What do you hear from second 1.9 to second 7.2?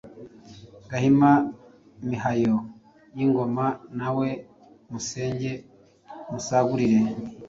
Mihayo y’ingoma, Na we musenge musagurire